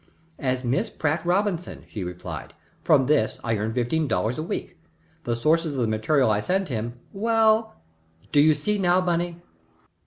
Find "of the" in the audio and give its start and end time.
5.75-5.87